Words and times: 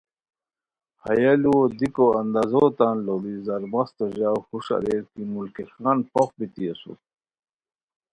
ہیہ 1.03 1.33
لُوؤ 1.41 1.61
دیکو 1.79 2.05
اندازو 2.21 2.63
تان 2.77 2.95
لُوڑی 3.05 3.35
زرمستو 3.45 4.05
ژاؤ 4.15 4.39
ہوُݰ 4.47 4.67
اریر 4.77 5.03
کی 5.13 5.21
ملکی 5.33 5.63
خان 5.73 5.97
پھوخ 6.11 6.29
بیتی 6.37 6.63
اسور 6.71 6.97